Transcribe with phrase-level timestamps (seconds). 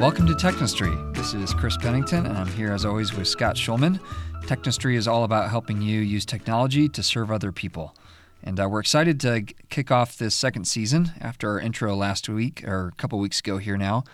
[0.00, 1.14] Welcome to Technistry.
[1.14, 4.00] This is Chris Pennington, and I'm here as always with Scott Schulman.
[4.42, 7.94] Technistry is all about helping you use technology to serve other people.
[8.42, 12.28] And uh, we're excited to g- kick off this second season after our intro last
[12.28, 14.04] week, or a couple weeks ago here now,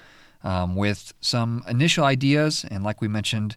[0.45, 2.65] um, with some initial ideas.
[2.71, 3.57] And like we mentioned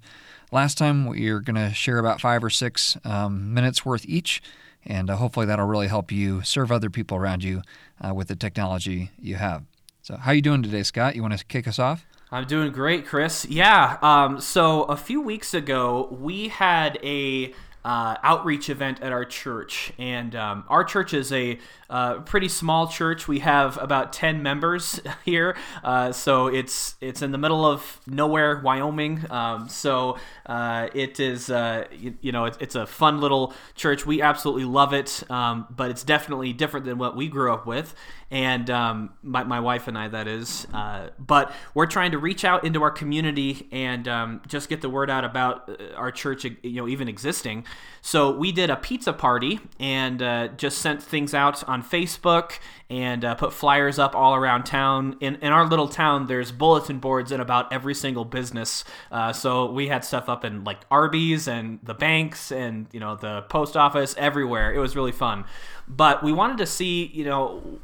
[0.50, 4.42] last time, we're going to share about five or six um, minutes worth each.
[4.86, 7.62] And uh, hopefully that'll really help you serve other people around you
[8.04, 9.66] uh, with the technology you have.
[10.02, 11.16] So, how you doing today, Scott?
[11.16, 12.06] You want to kick us off?
[12.34, 13.46] I'm doing great, Chris.
[13.46, 14.00] Yeah.
[14.02, 17.54] Um, so a few weeks ago, we had a
[17.86, 22.88] uh, outreach event at our church, and um, our church is a uh, pretty small
[22.88, 23.28] church.
[23.28, 28.62] We have about ten members here, uh, so it's it's in the middle of nowhere,
[28.64, 29.30] Wyoming.
[29.30, 34.06] Um, so uh, it is uh, you, you, know it's, it's, a fun little church.
[34.06, 37.94] We absolutely love it, um, but it's definitely different than what we grew up with,
[38.32, 40.66] and um, my, my wife and I that is.
[40.74, 44.90] Uh, but we're trying to reach out into our community and um, just get the
[44.90, 47.66] word out about our church, you know, even existing.
[48.06, 50.20] So we did a pizza party and
[50.58, 55.16] just sent things out on Facebook and uh, put flyers up all around town.
[55.22, 58.84] In, in our little town, there's bulletin boards in about every single business.
[59.10, 63.16] Uh, so we had stuff up in like Arby's and the banks and you know
[63.16, 64.74] the post office everywhere.
[64.74, 65.46] It was really fun.
[65.88, 67.80] But we wanted to see you know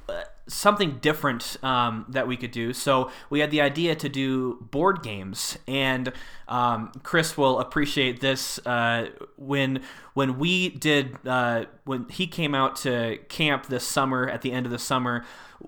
[0.50, 2.74] something different um, that we could do.
[2.74, 6.12] So we had the idea to do board games, and
[6.48, 8.60] um, Chris will appreciate this.
[8.66, 9.82] Uh, when
[10.14, 14.66] when we did uh, when he came out to camp this summer at the end
[14.66, 15.26] of the summer.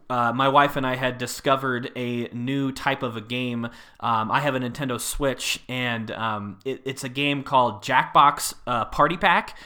[0.09, 3.65] Uh, my wife and I had discovered a new type of a game.
[3.99, 8.85] Um, I have a Nintendo Switch, and um, it, it's a game called Jackbox uh,
[8.85, 9.57] Party Pack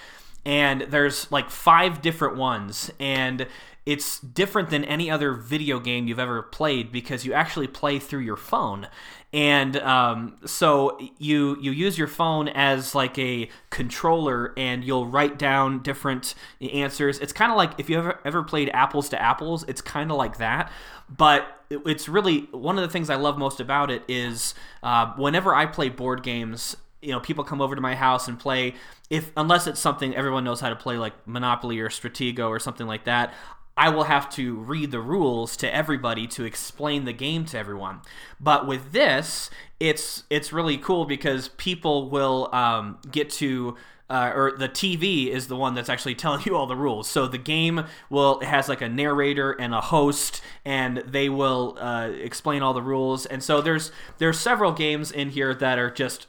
[0.45, 3.47] and there's like five different ones and
[3.85, 8.21] it's different than any other video game you've ever played because you actually play through
[8.21, 8.87] your phone.
[9.31, 15.37] And um, so you you use your phone as like a controller and you'll write
[15.37, 17.19] down different answers.
[17.19, 20.17] It's kind of like if you ever ever played apples to apples it's kind of
[20.17, 20.71] like that.
[21.09, 25.55] But it's really one of the things i love most about it is uh, whenever
[25.55, 28.73] i play board games you know people come over to my house and play
[29.09, 32.87] if unless it's something everyone knows how to play like monopoly or stratego or something
[32.87, 33.33] like that
[33.77, 38.01] I will have to read the rules to everybody to explain the game to everyone.
[38.39, 39.49] But with this,
[39.79, 43.75] it's it's really cool because people will um, get to
[44.09, 47.09] uh, or the TV is the one that's actually telling you all the rules.
[47.09, 51.77] So the game will it has like a narrator and a host, and they will
[51.79, 53.25] uh, explain all the rules.
[53.25, 56.27] And so there's there's several games in here that are just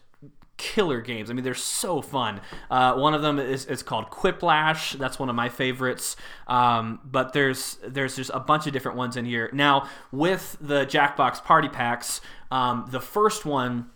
[0.57, 1.31] killer games.
[1.31, 2.41] I mean, they're so fun.
[2.71, 4.99] Uh, one of them is, is called Quiplash.
[4.99, 6.17] That's one of my favorites.
[6.47, 9.51] Um, but there's there's just a bunch of different ones in here.
[9.53, 13.91] Now with the Jackbox Party Packs, um, the first one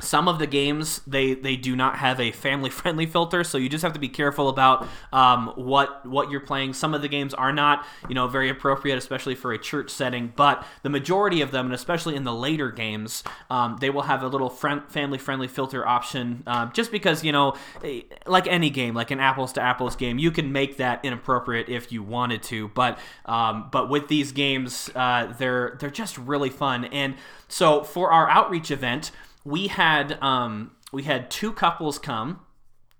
[0.00, 3.68] some of the games they they do not have a family friendly filter so you
[3.68, 6.72] just have to be careful about um, what what you're playing.
[6.72, 10.32] Some of the games are not you know very appropriate especially for a church setting
[10.36, 14.22] but the majority of them and especially in the later games um, they will have
[14.22, 17.54] a little friend, family friendly filter option um, just because you know
[17.84, 21.68] eh, like any game like an apples to apples game you can make that inappropriate
[21.68, 26.50] if you wanted to but um, but with these games uh, they're they're just really
[26.50, 26.84] fun.
[26.86, 27.14] And
[27.48, 29.10] so for our outreach event
[29.44, 32.40] we had um, we had two couples come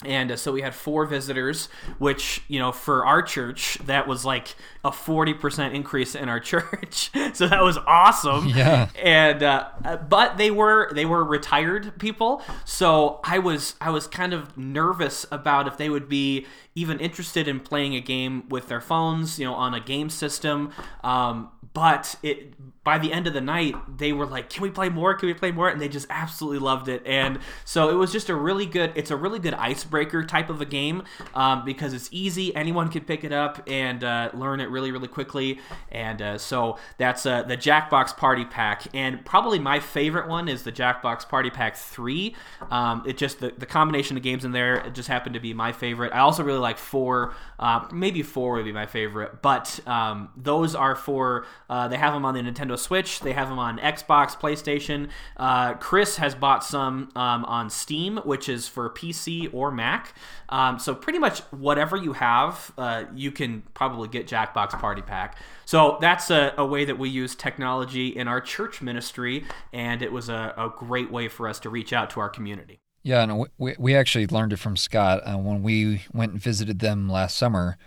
[0.05, 4.25] and uh, so we had four visitors which you know for our church that was
[4.25, 4.55] like
[4.85, 7.11] a 40% increase in our church.
[7.35, 8.49] So that was awesome.
[8.59, 8.89] Yeah.
[9.01, 12.43] And uh, uh, but they were they were retired people.
[12.65, 17.47] So i was i was kind of nervous about if they would be even interested
[17.47, 20.73] in playing a game with their phones you know on a game system.
[21.05, 24.89] Um, but it by the end of the night they were like can we play
[24.89, 25.15] more?
[25.15, 25.69] Can we play more?
[25.69, 27.03] And they just absolutely loved it.
[27.07, 29.55] And so it was just a really good it's a really good
[29.89, 31.03] icebreaker type of a game
[31.35, 35.09] um, because it's easy anyone can pick it up and uh, learn it really really
[35.09, 35.59] quickly
[35.91, 40.63] and uh, so that's uh, the jackbox party pack and probably my favorite one is
[40.63, 42.35] the jackbox party pack 3
[42.71, 45.73] um, it just the, the combination of games in there just happened to be my
[45.73, 50.29] favorite i also really like four uh, maybe four would be my favorite but um,
[50.37, 53.21] those are for uh, they have them on the Nintendo Switch.
[53.21, 55.09] They have them on Xbox, PlayStation.
[55.37, 60.13] Uh, Chris has bought some um, on Steam, which is for PC or Mac.
[60.51, 65.39] Um, so pretty much whatever you have, uh, you can probably get Jackbox Party Pack.
[65.65, 70.13] So that's a, a, way that we use technology in our church ministry, and it
[70.13, 72.81] was a, a great way for us to reach out to our community.
[73.03, 76.81] Yeah, and we, we actually learned it from Scott uh, when we went and visited
[76.81, 77.79] them last summer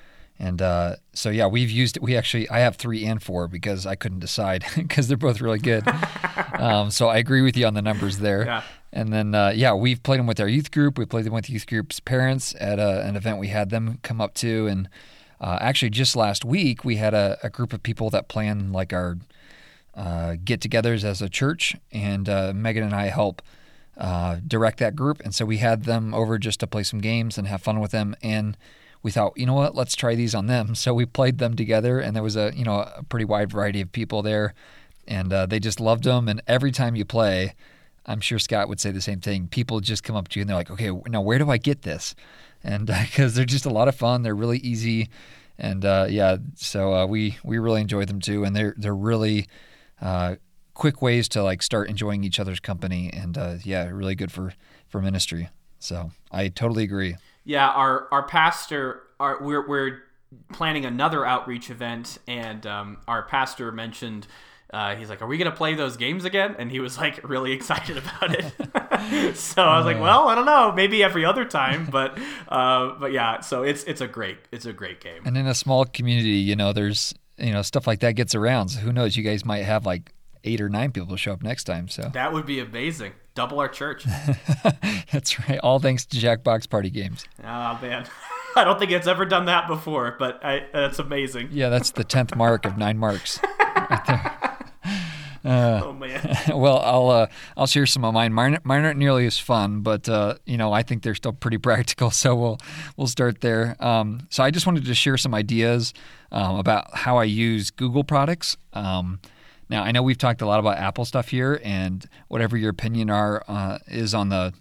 [0.41, 2.03] And uh, so yeah, we've used it.
[2.03, 5.59] We actually I have three and four because I couldn't decide because they're both really
[5.59, 5.87] good.
[6.53, 8.45] um, so I agree with you on the numbers there.
[8.45, 8.63] Yeah.
[8.91, 10.97] And then uh, yeah, we've played them with our youth group.
[10.97, 14.19] We played them with youth group's parents at a, an event we had them come
[14.19, 14.65] up to.
[14.65, 14.89] And
[15.39, 18.93] uh, actually, just last week we had a, a, group of people that plan like
[18.93, 19.19] our
[19.93, 23.41] uh, get-togethers as a church, and uh, Megan and I help.
[23.97, 27.37] Uh, direct that group, and so we had them over just to play some games
[27.37, 28.15] and have fun with them.
[28.23, 28.57] And
[29.03, 30.75] we thought, you know what, let's try these on them.
[30.75, 33.81] So we played them together, and there was a you know a pretty wide variety
[33.81, 34.53] of people there,
[35.07, 36.27] and uh, they just loved them.
[36.27, 37.55] And every time you play,
[38.05, 39.47] I'm sure Scott would say the same thing.
[39.47, 41.83] People just come up to you and they're like, okay, now where do I get
[41.83, 42.15] this?
[42.63, 45.09] And because uh, they're just a lot of fun, they're really easy,
[45.57, 49.47] and uh, yeah, so uh, we we really enjoy them too, and they're they're really
[50.01, 50.35] uh,
[50.73, 54.53] quick ways to like start enjoying each other's company, and uh, yeah, really good for
[54.87, 55.49] for ministry.
[55.79, 57.15] So I totally agree.
[57.43, 59.99] Yeah, our our pastor, our, we're we're
[60.53, 64.27] planning another outreach event, and um, our pastor mentioned.
[64.73, 67.51] Uh, he's like, "Are we gonna play those games again?" And he was like really
[67.57, 69.35] excited about it.
[69.35, 72.17] so I was like, "Well, I don't know, maybe every other time, but
[72.47, 75.23] uh, but yeah." So it's it's a great it's a great game.
[75.25, 78.69] And in a small community, you know, there's you know stuff like that gets around.
[78.69, 79.17] So who knows?
[79.17, 81.87] You guys might have like eight or nine people to show up next time.
[81.87, 83.13] So that would be amazing.
[83.33, 84.05] Double our church.
[85.11, 85.59] That's right.
[85.59, 87.25] All thanks to Jackbox Party Games.
[87.43, 88.05] Oh man.
[88.55, 91.49] I don't think it's ever done that before, but I, that's amazing.
[91.53, 93.39] Yeah, that's the tenth mark of nine marks.
[95.43, 96.37] Uh, oh man.
[96.53, 97.27] well, I'll uh,
[97.57, 98.31] I'll share some of mine.
[98.31, 101.57] Mine, mine aren't nearly as fun, but uh, you know I think they're still pretty
[101.57, 102.11] practical.
[102.11, 102.59] So we'll
[102.95, 103.75] we'll start there.
[103.79, 105.93] Um, so I just wanted to share some ideas
[106.31, 108.55] um, about how I use Google products.
[108.73, 109.19] Um,
[109.71, 113.09] now, I know we've talked a lot about Apple stuff here, and whatever your opinion
[113.09, 114.53] are uh, is on the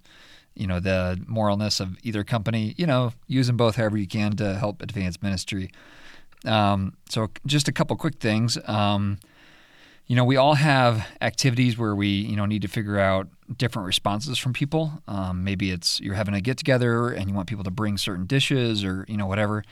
[0.54, 2.76] you know the moralness of either company.
[2.78, 5.72] You know, use them both however you can to help advance ministry.
[6.44, 8.56] Um, so, just a couple quick things.
[8.68, 9.18] Um,
[10.06, 13.26] you know, we all have activities where we you know need to figure out
[13.58, 15.02] different responses from people.
[15.08, 18.26] Um, maybe it's you're having a get together and you want people to bring certain
[18.26, 19.64] dishes or you know whatever.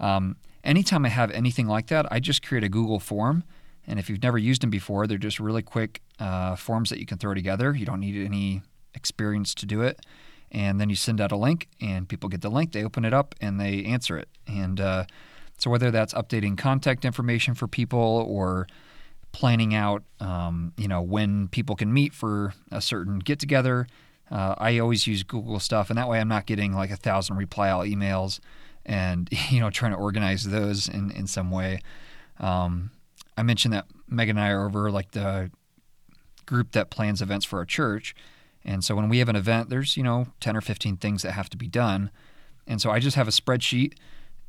[0.00, 0.34] Um,
[0.64, 3.44] anytime I have anything like that, I just create a Google form
[3.86, 7.06] and if you've never used them before, they're just really quick uh, forms that you
[7.06, 7.74] can throw together.
[7.74, 8.62] You don't need any
[8.94, 10.00] experience to do it.
[10.50, 13.14] And then you send out a link, and people get the link, they open it
[13.14, 14.28] up, and they answer it.
[14.46, 15.04] And uh,
[15.56, 18.66] so, whether that's updating contact information for people or
[19.32, 23.86] planning out, um, you know, when people can meet for a certain get together,
[24.30, 27.36] uh, I always use Google stuff, and that way I'm not getting like a thousand
[27.36, 28.38] reply all emails
[28.84, 31.80] and you know trying to organize those in in some way.
[32.38, 32.90] Um,
[33.36, 35.50] I mentioned that Megan and I are over like the
[36.46, 38.14] group that plans events for our church.
[38.64, 41.32] And so when we have an event, there's, you know, 10 or 15 things that
[41.32, 42.10] have to be done.
[42.66, 43.94] And so I just have a spreadsheet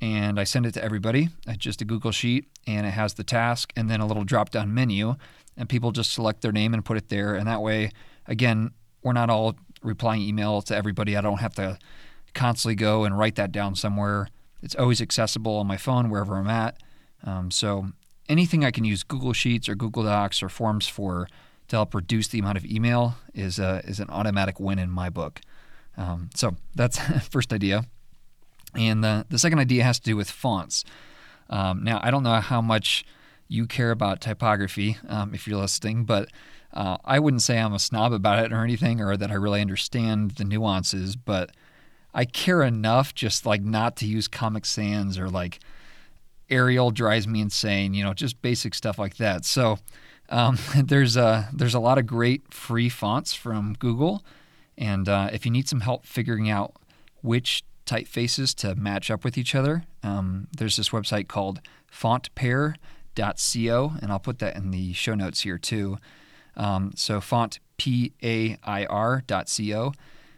[0.02, 1.30] and I send it to everybody.
[1.48, 4.52] It's just a Google sheet and it has the task and then a little drop
[4.52, 5.16] down menu.
[5.56, 7.36] And people just select their name and put it there.
[7.36, 7.92] And that way,
[8.28, 8.72] again,
[9.04, 11.16] we're not all replying email to everybody.
[11.16, 11.78] I don't have to
[12.34, 14.28] constantly go and write that down somewhere.
[14.62, 16.78] It's always accessible on my phone wherever I'm at.
[17.24, 17.90] Um, so
[18.30, 21.28] anything I can use Google Sheets or Google Docs or Forms for
[21.68, 25.10] to help reduce the amount of email is uh, is an automatic win in my
[25.10, 25.42] book.
[25.98, 27.00] Um, so that's
[27.30, 27.86] first idea.
[28.76, 30.84] And the, the second idea has to do with fonts.
[31.50, 33.06] Um, now, I don't know how much
[33.48, 36.30] you care about typography um, if you're listening, but
[36.74, 39.62] uh, I wouldn't say I'm a snob about it or anything, or that I really
[39.62, 41.52] understand the nuances, but
[42.14, 45.60] I care enough just like not to use Comic Sans or like
[46.50, 47.94] Arial drives me insane.
[47.94, 49.46] You know, just basic stuff like that.
[49.46, 49.80] So
[50.30, 54.24] um, there's a there's a lot of great free fonts from Google,
[54.78, 56.74] and uh, if you need some help figuring out
[57.22, 61.60] which typefaces to match up with each other, um, there's this website called
[61.92, 65.98] fontpair.co, and I'll put that in the show notes here too.
[66.56, 69.94] Um, so fontpair.co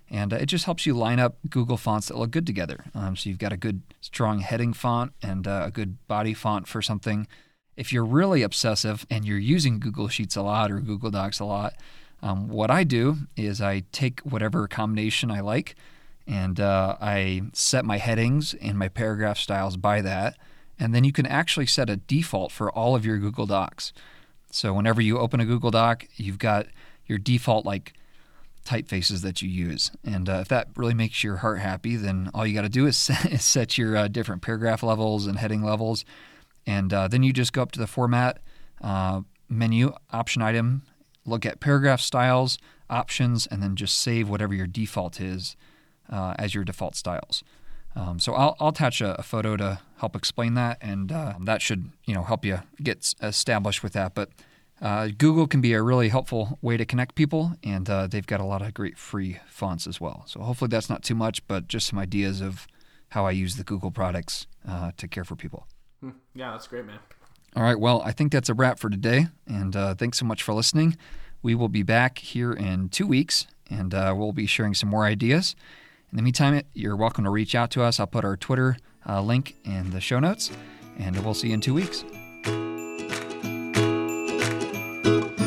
[0.09, 2.85] and uh, it just helps you line up Google fonts that look good together.
[2.93, 6.67] Um, so you've got a good, strong heading font and uh, a good body font
[6.67, 7.27] for something.
[7.75, 11.45] If you're really obsessive and you're using Google Sheets a lot or Google Docs a
[11.45, 11.73] lot,
[12.21, 15.75] um, what I do is I take whatever combination I like
[16.27, 20.37] and uh, I set my headings and my paragraph styles by that.
[20.79, 23.93] And then you can actually set a default for all of your Google Docs.
[24.51, 26.67] So whenever you open a Google Doc, you've got
[27.05, 27.93] your default like
[28.65, 29.91] typefaces that you use.
[30.03, 32.85] And uh, if that really makes your heart happy, then all you got to do
[32.87, 36.03] is set, is set your uh, different paragraph levels and heading levels.
[36.67, 38.39] And uh, then you just go up to the format
[38.81, 40.81] uh, menu, option item,
[41.25, 42.57] look at paragraph styles,
[42.89, 45.55] options, and then just save whatever your default is
[46.09, 47.43] uh, as your default styles.
[47.95, 51.61] Um, so I'll, I'll attach a, a, photo to help explain that, and uh, that
[51.61, 54.13] should you know help you get established with that.
[54.13, 54.31] But
[54.81, 58.39] uh, Google can be a really helpful way to connect people, and uh, they've got
[58.39, 60.23] a lot of great free fonts as well.
[60.27, 62.67] So hopefully that's not too much, but just some ideas of
[63.09, 65.67] how I use the Google products uh, to care for people.
[66.01, 66.11] Hmm.
[66.33, 66.99] Yeah, that's great, man.
[67.55, 70.43] All right, well, I think that's a wrap for today, and uh, thanks so much
[70.43, 70.97] for listening.
[71.41, 75.05] We will be back here in two weeks, and uh, we'll be sharing some more
[75.05, 75.55] ideas.
[76.11, 77.99] In the meantime, you're welcome to reach out to us.
[77.99, 78.77] I'll put our Twitter
[79.07, 80.51] uh, link in the show notes,
[80.99, 82.03] and we'll see you in two weeks.
[85.05, 85.44] Thank you.